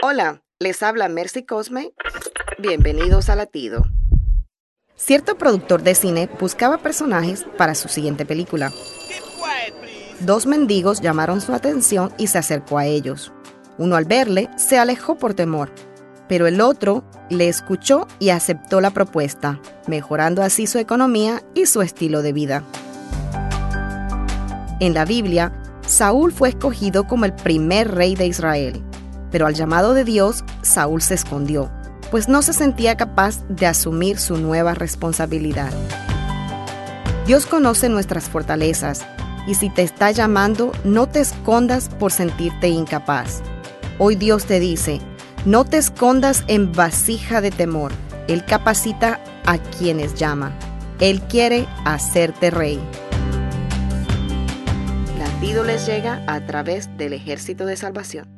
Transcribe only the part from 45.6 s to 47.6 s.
te escondas en vasija de